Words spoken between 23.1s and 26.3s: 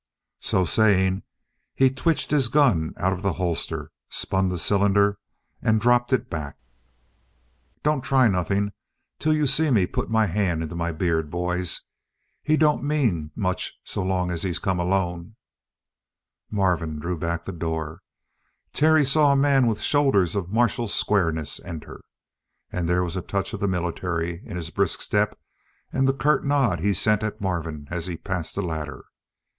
a touch of the military in his brisk step and the